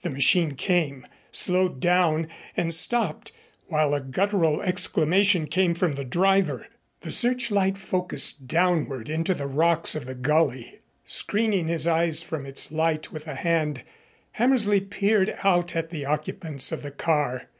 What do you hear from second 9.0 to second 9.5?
into the